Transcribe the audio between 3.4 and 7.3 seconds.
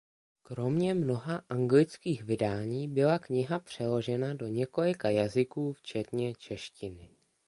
přeložena do několika jazyků včetně češtiny.